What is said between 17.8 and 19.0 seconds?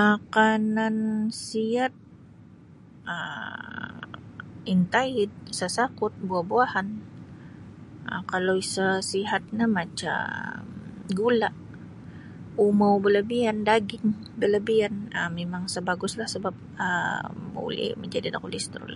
majadi da kolestrol.